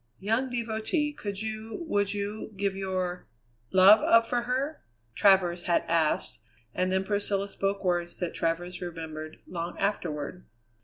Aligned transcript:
"Young 0.17 0.49
devotee, 0.49 1.13
could 1.13 1.43
you, 1.43 1.85
would 1.87 2.11
you, 2.11 2.53
give 2.57 2.75
your 2.75 3.27
love 3.71 3.99
up 4.01 4.25
for 4.25 4.41
her?" 4.41 4.81
Travers 5.13 5.65
had 5.65 5.83
asked, 5.87 6.39
and 6.73 6.91
then 6.91 7.03
Priscilla 7.03 7.47
spoke 7.47 7.83
words 7.85 8.17
that 8.17 8.33
Travers 8.33 8.81
remembered 8.81 9.37
long 9.45 9.77
afterward. 9.77 10.47